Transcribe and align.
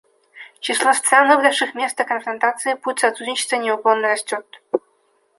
Число 0.61 0.93
стран, 0.95 1.29
выбравших 1.29 1.75
вместо 1.75 2.05
конфронтации 2.05 2.73
путь 2.73 2.97
сотрудничества, 3.01 3.57
неуклонно 3.57 4.07
растет. 4.07 4.47